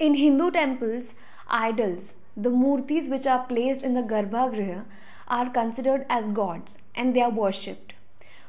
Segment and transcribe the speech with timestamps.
[0.00, 1.12] In Hindu temples,
[1.46, 4.84] idols, the murtis which are placed in the Garbhagriha,
[5.28, 7.92] are considered as gods and they are worshipped.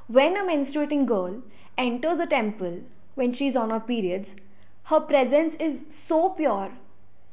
[0.07, 1.41] When a menstruating girl
[1.77, 2.79] enters a temple
[3.15, 4.33] when she is on her periods,
[4.83, 6.71] her presence is so pure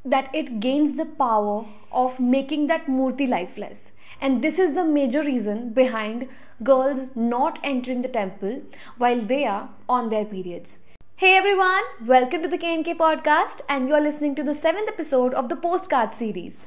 [0.04, 3.92] that it gains the power of making that murti lifeless.
[4.20, 6.28] And this is the major reason behind
[6.64, 8.62] girls not entering the temple
[8.96, 10.78] while they are on their periods.
[11.20, 15.34] Hey everyone, welcome to the KNK podcast, and you are listening to the seventh episode
[15.34, 16.58] of the postcard series.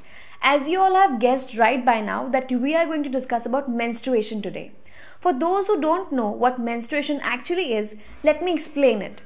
[0.41, 3.71] As you all have guessed right by now, that we are going to discuss about
[3.71, 4.73] menstruation today.
[5.21, 7.95] For those who don't know what menstruation actually is,
[8.25, 9.21] let me explain it.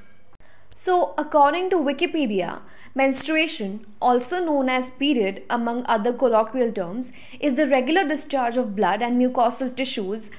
[0.75, 2.59] So, according to Wikipedia,
[2.93, 9.01] menstruation, also known as period among other colloquial terms, is the regular discharge of blood
[9.01, 10.29] and mucosal tissues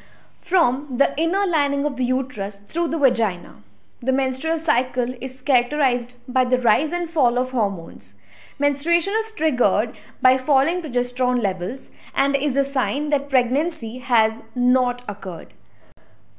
[0.41, 3.64] from the inner lining of the uterus through the vagina.
[4.02, 8.12] The menstrual cycle is characterized by the rise and fall of hormones.
[8.59, 15.03] Menstruation is triggered by falling progesterone levels and is a sign that pregnancy has not
[15.08, 15.55] occurred.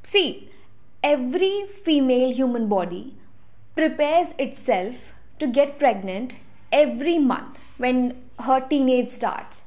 [0.04, 0.50] See,
[1.02, 3.14] every female human body
[3.74, 4.96] prepares itself
[5.38, 6.36] to get pregnant
[6.72, 9.64] every month when her teenage starts.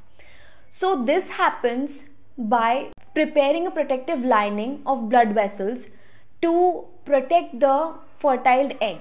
[0.72, 2.04] So, this happens
[2.38, 5.86] by preparing a protective lining of blood vessels
[6.42, 9.00] to protect the fertile egg.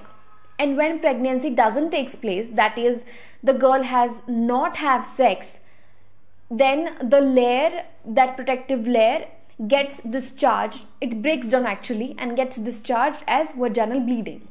[0.59, 3.03] And when pregnancy doesn't takes place that is
[3.41, 5.59] the girl has not have sex
[6.51, 9.25] then the layer that protective layer
[9.67, 10.81] gets discharged.
[10.99, 14.47] It breaks down actually and gets discharged as vaginal bleeding.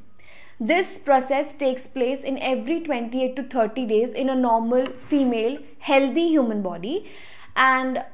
[0.58, 6.28] This process takes place in every 28 to 30 days in a normal female healthy
[6.28, 7.10] human body.
[7.56, 8.04] And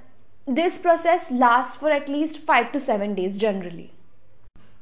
[0.47, 3.93] this process lasts for at least 5 to 7 days generally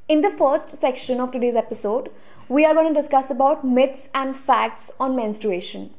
[0.07, 2.11] in the first section of today's episode,
[2.49, 5.95] we are going to discuss about myths and facts on menstruation.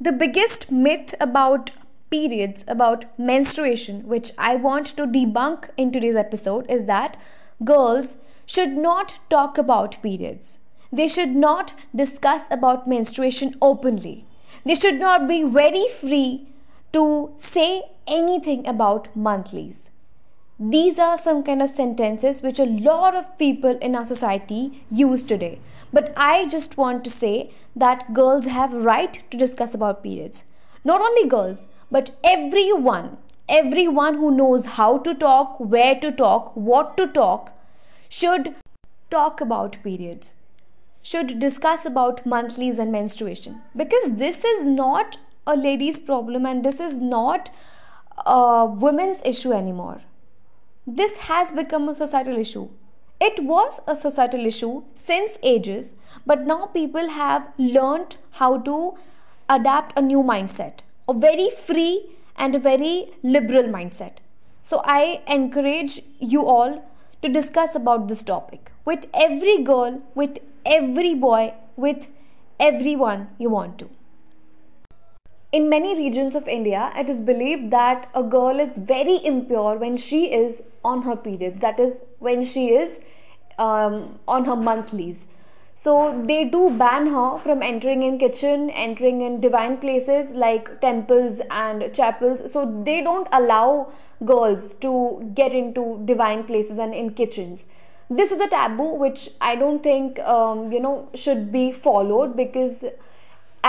[0.00, 1.70] The biggest myth about
[2.10, 7.16] periods, about menstruation, which I want to debunk in today's episode is that
[7.64, 10.58] girls should not talk about periods.
[10.92, 14.26] They should not discuss about menstruation openly.
[14.64, 16.48] They should not be very free
[16.92, 19.90] to say anything about monthlies.
[20.58, 25.22] These are some kind of sentences which a lot of people in our society use
[25.22, 25.58] today.
[25.92, 30.44] But I just want to say that girls have right to discuss about periods.
[30.82, 33.18] Not only girls, but everyone,
[33.50, 37.52] everyone who knows how to talk, where to talk, what to talk
[38.08, 38.54] should
[39.10, 40.32] talk about periods.
[41.02, 46.80] Should discuss about monthlies and menstruation because this is not a lady's problem and this
[46.80, 47.50] is not
[48.24, 50.00] a women's issue anymore
[50.86, 52.68] this has become a societal issue.
[53.20, 55.92] It was a societal issue since ages,
[56.24, 58.94] but now people have learned how to
[59.48, 64.18] adapt a new mindset, a very free and a very liberal mindset.
[64.60, 66.84] So I encourage you all
[67.22, 72.06] to discuss about this topic with every girl, with every boy, with
[72.60, 73.95] everyone you want to.
[75.52, 79.96] In many regions of India, it is believed that a girl is very impure when
[79.96, 82.98] she is on her periods, that is, when she is
[83.58, 85.26] um, on her monthlies.
[85.74, 91.40] So they do ban her from entering in kitchen, entering in divine places like temples
[91.50, 92.50] and chapels.
[92.52, 93.92] So they don't allow
[94.24, 97.66] girls to get into divine places and in kitchens.
[98.08, 102.84] This is a taboo which I don't think um, you know should be followed because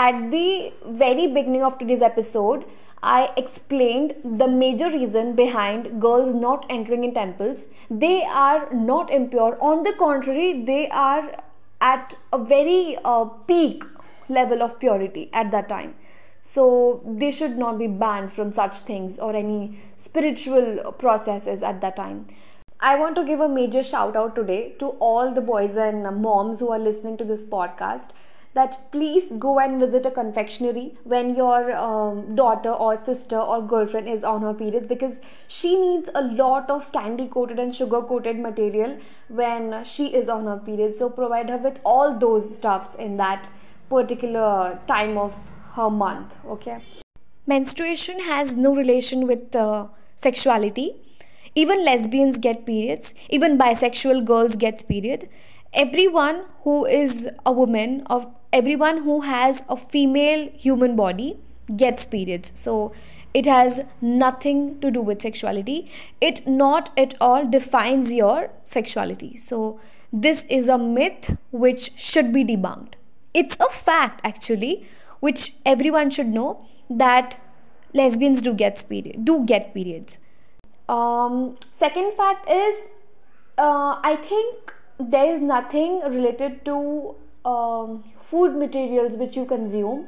[0.00, 2.64] at the very beginning of today's episode,
[3.02, 7.64] I explained the major reason behind girls not entering in temples.
[7.90, 9.58] They are not impure.
[9.60, 11.42] On the contrary, they are
[11.80, 13.82] at a very uh, peak
[14.28, 15.96] level of purity at that time.
[16.42, 21.96] So they should not be banned from such things or any spiritual processes at that
[21.96, 22.26] time.
[22.78, 26.60] I want to give a major shout out today to all the boys and moms
[26.60, 28.10] who are listening to this podcast
[28.54, 34.08] that please go and visit a confectionery when your um, daughter or sister or girlfriend
[34.08, 38.38] is on her period because she needs a lot of candy coated and sugar coated
[38.38, 40.94] material when she is on her period.
[40.94, 43.48] So provide her with all those stuffs in that
[43.88, 45.34] particular time of
[45.74, 46.78] her month okay?
[47.46, 49.86] Menstruation has no relation with uh,
[50.16, 50.96] sexuality.
[51.54, 53.14] Even lesbians get periods.
[53.30, 55.28] Even bisexual girls get period.
[55.72, 61.38] Everyone who is a woman of everyone who has a female human body
[61.76, 62.52] gets periods.
[62.54, 62.92] So
[63.34, 65.90] it has nothing to do with sexuality.
[66.20, 69.36] It not at all defines your sexuality.
[69.36, 69.80] So
[70.12, 72.94] this is a myth which should be debunked.
[73.34, 74.88] It's a fact actually,
[75.20, 77.38] which everyone should know that
[77.92, 80.18] lesbians do get period do get periods.
[80.88, 82.74] Um, second fact is,
[83.58, 87.14] uh, I think there is nothing related to
[87.44, 90.06] um, food materials which you consume.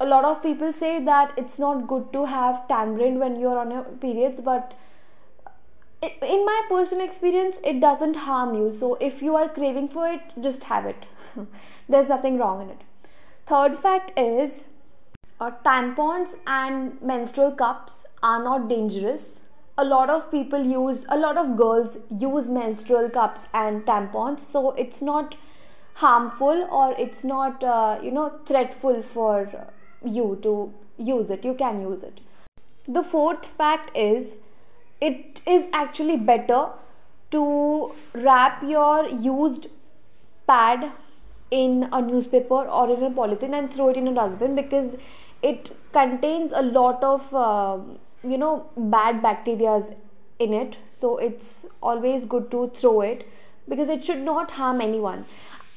[0.00, 3.70] A lot of people say that it's not good to have tamarind when you're on
[3.70, 4.74] your periods, but
[6.02, 8.74] in my personal experience, it doesn't harm you.
[8.78, 11.06] So if you are craving for it, just have it.
[11.88, 12.80] There's nothing wrong in it.
[13.46, 14.62] Third fact is
[15.40, 17.92] uh, tampons and menstrual cups
[18.22, 19.22] are not dangerous.
[19.78, 24.72] A lot of people use, a lot of girls use menstrual cups and tampons, so
[24.72, 25.34] it's not
[25.94, 29.68] harmful or it's not, uh, you know, threatful for
[30.04, 31.44] you to use it.
[31.44, 32.20] You can use it.
[32.86, 34.28] The fourth fact is
[35.00, 36.66] it is actually better
[37.30, 39.68] to wrap your used
[40.46, 40.92] pad
[41.50, 44.94] in a newspaper or in a polythene and throw it in a dustbin because
[45.42, 47.78] it contains a lot of uh,
[48.22, 49.80] you know bad bacteria
[50.38, 53.26] in it so it's always good to throw it
[53.68, 55.24] because it should not harm anyone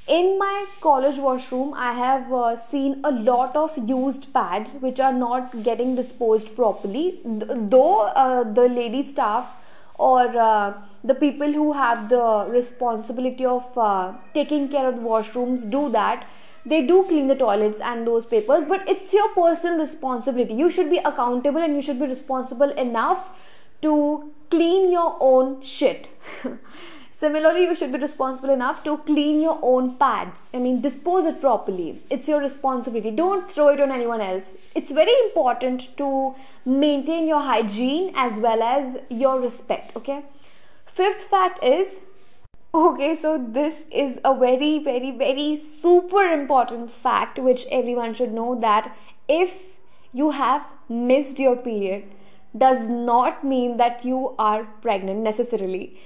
[0.07, 5.13] in my college washroom i have uh, seen a lot of used pads which are
[5.13, 7.21] not getting disposed properly.
[7.23, 9.47] Though uh, the lady staff
[9.97, 10.73] or uh,
[11.03, 16.27] the people who have the responsibility of uh, taking care of the washrooms do that.
[16.67, 20.53] They do clean the toilets and those papers but it's your personal responsibility.
[20.53, 23.25] You should be accountable and you should be responsible enough
[23.81, 26.07] to clean your own shit
[27.17, 30.47] Similarly, you should be responsible enough to clean your own pads.
[30.53, 32.01] I mean, dispose it properly.
[32.09, 33.11] It's your responsibility.
[33.11, 34.51] Don't throw it on anyone else.
[34.75, 36.35] It's very important to
[36.65, 39.95] maintain your hygiene as well as your respect.
[39.95, 40.23] Okay.
[40.87, 41.95] Fifth fact is
[42.73, 48.59] okay, so this is a very, very, very super important fact which everyone should know
[48.59, 48.93] that
[49.29, 49.53] if
[50.11, 52.03] you have missed your period,
[52.57, 55.97] does not mean that you are pregnant necessarily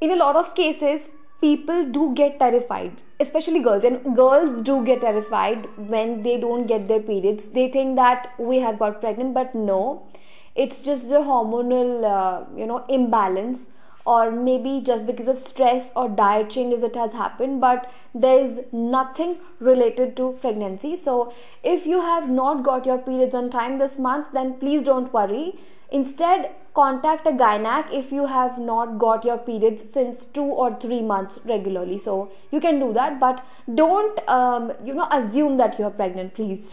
[0.00, 1.02] in a lot of cases
[1.40, 3.84] people do get terrified especially girls.
[3.84, 7.48] And girls do get terrified when they don't get their periods.
[7.48, 10.06] They think that we have got pregnant but no.
[10.54, 13.66] It's just the hormonal uh, you know imbalance
[14.04, 18.60] or maybe just because of stress or diet changes it has happened but there is
[18.72, 20.96] nothing related to pregnancy.
[20.96, 25.12] So if you have not got your periods on time this month then please don't
[25.12, 25.58] worry.
[25.90, 31.00] Instead contact a gynac if you have not got your periods since two or three
[31.02, 31.98] months regularly.
[31.98, 33.44] So you can do that but
[33.74, 36.66] don't um, you know assume that you are pregnant please.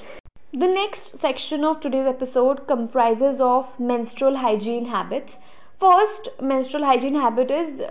[0.54, 5.38] The next section of today's episode comprises of menstrual hygiene habits.
[5.80, 7.82] First menstrual hygiene habit is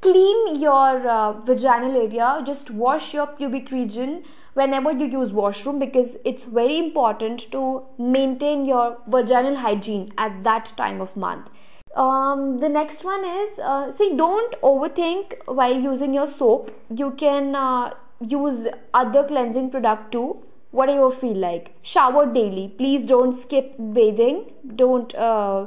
[0.00, 2.42] clean your uh, vaginal area.
[2.46, 4.22] Just wash your pubic region
[4.54, 10.72] whenever you use washroom because it's very important to maintain your vaginal hygiene at that
[10.76, 11.48] time of month.
[11.96, 16.72] Um, the next one is uh, see don't overthink while using your soap.
[16.90, 20.42] You can uh, use other cleansing product too
[20.74, 21.72] whatever you feel like.
[21.82, 22.68] Shower daily.
[22.76, 24.44] Please don't skip bathing.
[24.76, 25.66] Don't uh,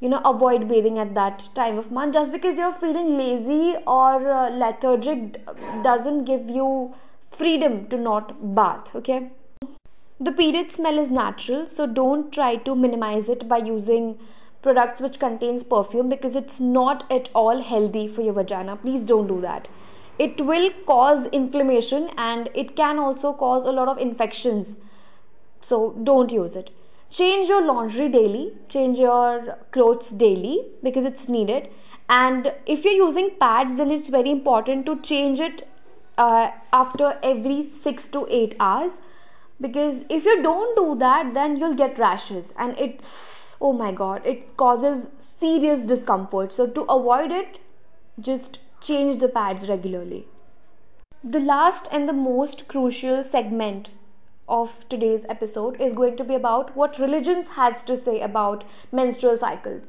[0.00, 2.14] you know avoid bathing at that time of month.
[2.14, 5.40] Just because you're feeling lazy or uh, lethargic
[5.84, 6.94] doesn't give you
[7.40, 9.20] freedom to not bath okay?
[10.28, 14.18] The period smell is natural so don't try to minimize it by using
[14.62, 18.76] products which contains perfume because it's not at all healthy for your vagina.
[18.76, 19.68] Please don't do that.
[20.18, 24.76] It will cause inflammation and it can also cause a lot of infections
[25.62, 26.70] so don't use it.
[27.08, 31.70] Change your laundry daily change your clothes daily because it's needed.
[32.10, 35.66] And if you're using pads then it's very important to change it
[36.24, 39.00] uh, after every 6 to 8 hours.
[39.60, 42.50] Because if you don't do that then you'll get rashes.
[42.56, 43.00] And it
[43.60, 45.06] oh my god it causes
[45.38, 46.52] serious discomfort.
[46.52, 47.58] So to avoid it
[48.28, 50.26] just change the pads regularly.
[51.22, 53.90] The last and the most crucial segment
[54.48, 59.38] of today's episode is going to be about what religions has to say about menstrual
[59.38, 59.82] cycles.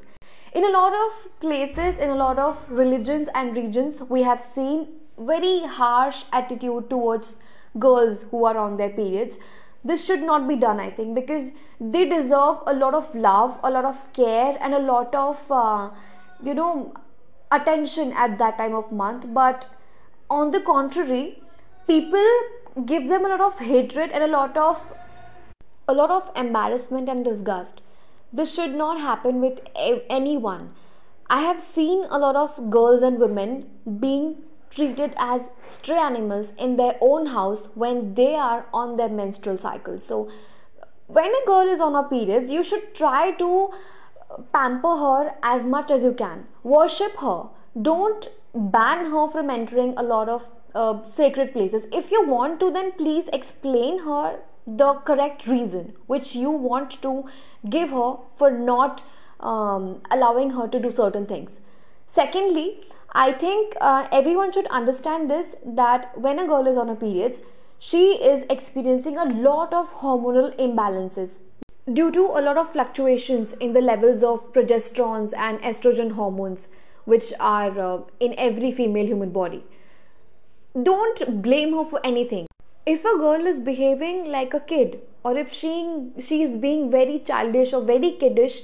[0.54, 4.86] In a lot of places in a lot of religions and regions we have seen
[5.18, 7.36] very harsh attitude towards
[7.78, 9.38] girls who are on their periods.
[9.84, 11.50] This should not be done i think because
[11.80, 15.90] they deserve a lot of love a lot of care and a lot of uh,
[16.40, 16.92] you know
[17.52, 19.26] attention at that time of month.
[19.28, 19.66] But
[20.30, 21.42] on the contrary
[21.86, 22.26] people
[22.86, 24.80] give them a lot of hatred and a lot of
[25.88, 27.82] a lot of embarrassment and disgust.
[28.32, 30.74] This should not happen with anyone.
[31.28, 33.68] I have seen a lot of girls and women
[34.00, 34.36] being
[34.74, 39.98] treated as stray animals in their own house when they are on their menstrual cycle.
[39.98, 40.30] So,
[41.06, 43.70] when a girl is on her periods, you should try to
[44.52, 46.46] pamper her as much as you can.
[46.62, 47.48] Worship her.
[47.80, 51.84] Don't ban her from entering a lot of uh, sacred places.
[51.92, 57.24] If you want to, then please explain her the correct reason which you want to
[57.68, 59.02] give her for not
[59.40, 61.60] um, allowing her to do certain things.
[62.14, 62.80] Secondly,
[63.14, 67.40] I think uh, everyone should understand this that when a girl is on her periods,
[67.78, 71.32] she is experiencing a lot of hormonal imbalances
[71.92, 76.68] due to a lot of fluctuations in the levels of progesterones and estrogen hormones
[77.04, 79.62] which are uh, in every female human body.
[80.82, 82.46] Don't blame her for anything.
[82.86, 85.72] If a girl is behaving like a kid or if she
[86.18, 88.62] she is being very childish or very kiddish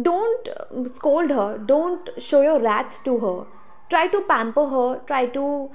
[0.00, 0.48] don't
[0.94, 1.58] scold her.
[1.58, 3.59] Don't show your wrath to her
[3.90, 5.70] try to pamper her try to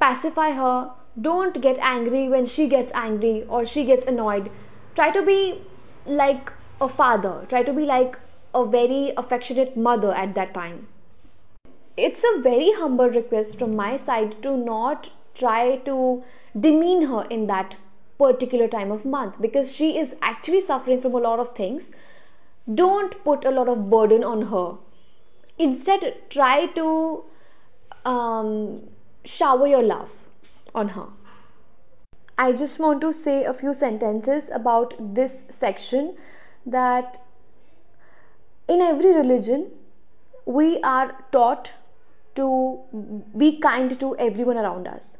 [0.00, 0.90] pacify her.
[1.20, 4.50] Don't get angry when she gets angry or she gets annoyed.
[4.94, 5.62] Try to be
[6.06, 7.46] like a father.
[7.48, 8.18] Try to be like
[8.54, 10.88] a very affectionate mother at that time.
[11.96, 16.22] It's a very humble request from my side to not try to
[16.58, 17.76] demean her in that
[18.18, 21.90] particular time of month because she is actually suffering from a lot of things.
[22.74, 24.76] Don't put a lot of burden on her.
[25.58, 27.24] Instead try to
[28.12, 28.80] um,
[29.24, 30.10] shower your love
[30.74, 31.06] on her
[32.38, 36.14] i just want to say a few sentences about this section
[36.78, 37.20] that
[38.68, 39.68] in every religion
[40.44, 41.72] we are taught
[42.34, 42.48] to
[43.44, 45.16] be kind to everyone around us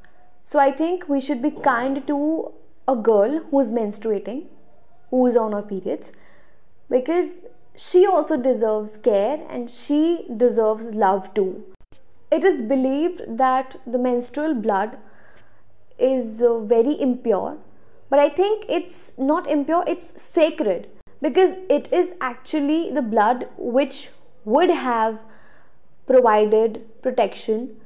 [0.48, 2.52] so I think we should be kind to
[2.86, 4.44] a girl who is menstruating,
[5.10, 6.12] who is on her periods,
[6.88, 7.38] because
[7.76, 11.64] she also deserves care and she deserves love too.
[12.36, 14.98] It is believed that the menstrual blood
[15.98, 17.56] is uh, very impure,
[18.10, 20.88] but I think it's not impure, it's sacred
[21.22, 24.10] because it is actually the blood which
[24.44, 25.18] would have
[26.06, 27.76] provided protection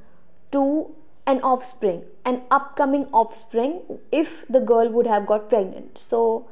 [0.51, 0.97] to
[1.29, 5.97] an offspring, an upcoming offspring, if the girl would have got pregnant.
[5.97, 6.49] So,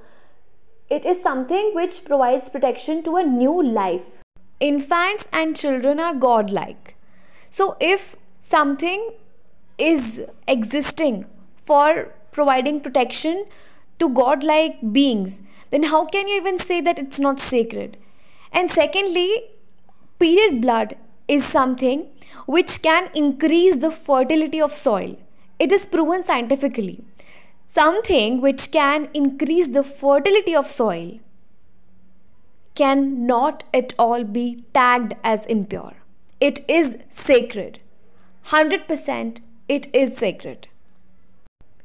[0.88, 4.06] it is something which provides protection to a new life.
[4.60, 6.94] Infants and children are godlike.
[7.50, 9.12] So, if something
[9.78, 11.26] is existing
[11.64, 13.46] for providing protection
[13.98, 17.96] to godlike beings, then how can you even say that it's not sacred?
[18.52, 19.50] And secondly,
[20.18, 22.06] period blood is something
[22.46, 25.16] which can increase the fertility of soil.
[25.58, 27.04] It is proven scientifically.
[27.66, 31.18] Something which can increase the fertility of soil
[32.74, 35.94] cannot at all be tagged as impure.
[36.40, 37.80] It is sacred.
[38.46, 40.68] 100% it is sacred.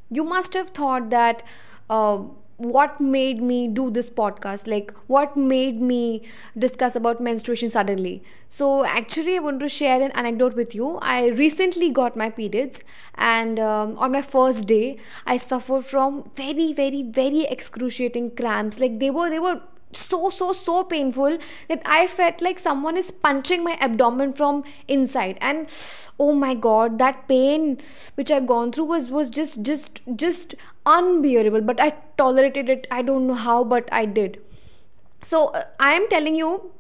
[0.10, 1.43] You must have thought that
[1.89, 2.24] uh,
[2.57, 6.22] what made me do this podcast like what made me
[6.57, 11.25] discuss about menstruation suddenly so actually i want to share an anecdote with you i
[11.29, 12.79] recently got my periods
[13.15, 19.00] and um, on my first day i suffered from very very very excruciating cramps like
[19.00, 19.60] they were they were
[19.95, 21.38] so so so painful
[21.69, 25.38] that i felt like someone is punching my abdomen from inside.
[25.41, 25.69] And
[26.19, 27.79] oh my god that pain
[28.15, 31.62] which i gone through was was just just just unbearable.
[31.62, 32.88] But i tolerated it.
[32.91, 34.39] I don't know how but i did.
[35.23, 36.71] So uh, i am telling you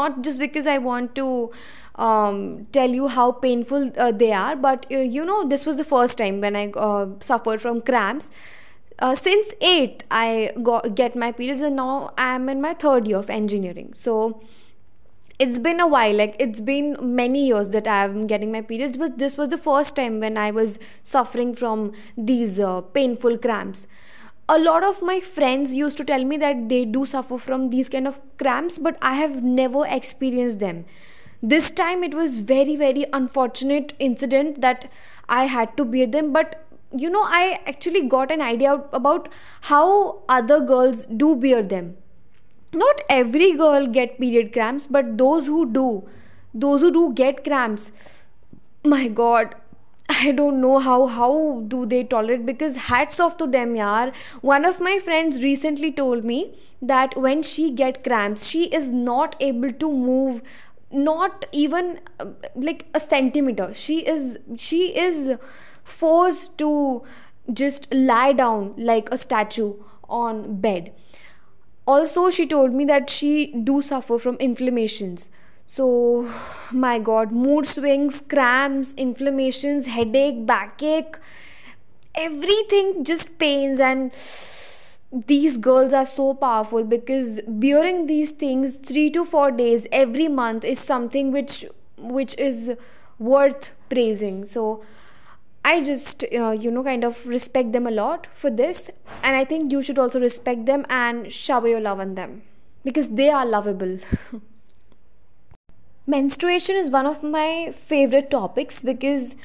[0.00, 1.50] not just because i want to
[1.96, 5.84] um, tell you how painful uh, they are but uh, you know this was the
[5.84, 8.30] first time when i uh, suffered from cramps
[8.98, 13.06] uh, since 8th i got, get my periods and now i am in my third
[13.06, 13.92] year of engineering.
[13.96, 14.40] So
[15.38, 19.18] it's been a while like it's been many years that i'm getting my periods but
[19.18, 23.86] this was the first time when i was suffering from these uh, painful cramps.
[24.48, 27.88] A lot of my friends used to tell me that they do suffer from these
[27.88, 30.84] kind of cramps but i have never experienced them.
[31.42, 34.90] This time it was very very unfortunate incident that
[35.28, 36.62] i had to bear them but
[36.96, 39.28] you know i actually got an idea about
[39.62, 41.94] how other girls do bear them
[42.72, 45.86] not every girl get period cramps but those who do
[46.54, 47.90] those who do get cramps
[48.84, 49.54] my god
[50.08, 54.12] I don't know how how do they tolerate because hats off to them yaar.
[54.40, 59.36] One of my friends recently told me that when she get cramps, she is not
[59.40, 60.42] able to move
[60.90, 63.72] not even uh, like a centimeter.
[63.74, 65.38] She is she is
[65.84, 67.02] forced to
[67.52, 69.74] just lie down like a statue
[70.08, 70.92] on bed.
[71.86, 75.28] Also she told me that she do suffer from inflammations.
[75.66, 76.30] So
[76.72, 81.16] my god mood swings cramps inflammations headache backache
[82.14, 83.80] everything just pains.
[83.80, 84.12] And
[85.26, 90.64] these girls are so powerful because bearing these things 3 to 4 days every month
[90.64, 91.64] is something which
[91.98, 92.72] which is
[93.18, 94.44] worth praising.
[94.46, 94.82] So
[95.64, 98.90] i just uh, you know kind of respect them a lot for this.
[99.22, 102.42] And i think you should also respect them and shower your love on them.
[102.84, 103.98] Because they are lovable.
[106.06, 109.36] Menstruation is one of my favorite topics because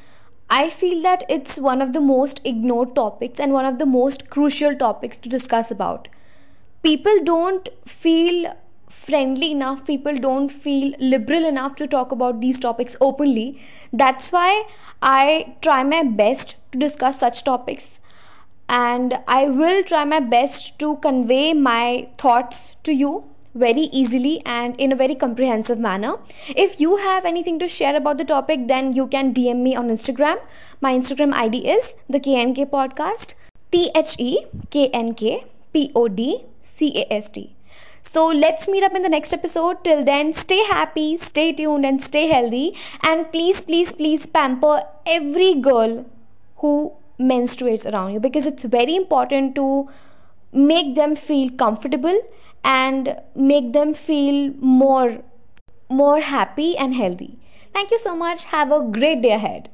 [0.50, 4.30] I feel that it's one of the most ignored topics and one of the most
[4.30, 6.08] crucial topics to discuss about.
[6.82, 8.56] People don't feel
[8.90, 13.62] friendly enough, people don't feel liberal enough to talk about these topics openly.
[13.94, 14.68] That's why
[15.02, 18.00] I try my best to discuss such topics
[18.70, 23.24] and I will try my best to convey my thoughts to you
[23.56, 26.16] very easily and in a very comprehensive manner.
[26.50, 29.90] If you have anything to share about the topic, then you can DM me on
[29.90, 30.38] Instagram.
[30.80, 33.34] My Instagram ID is the KNK Podcast.
[33.72, 37.57] T H E K N K P O D C A S T.
[38.12, 39.84] So let's meet up in the next episode.
[39.84, 42.76] Till then, stay happy, stay tuned, and stay healthy.
[43.02, 46.06] And please, please, please pamper every girl
[46.58, 49.90] who menstruates around you because it's very important to
[50.52, 52.20] make them feel comfortable
[52.64, 55.20] and make them feel more
[55.90, 57.38] more happy and healthy
[57.74, 59.70] thank you so much have a great day ahead